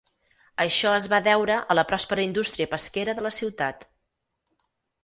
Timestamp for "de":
3.21-3.29